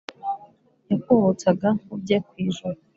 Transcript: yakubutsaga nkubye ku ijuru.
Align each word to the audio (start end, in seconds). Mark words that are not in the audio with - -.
yakubutsaga 0.89 1.67
nkubye 1.79 2.15
ku 2.27 2.33
ijuru. 2.47 2.77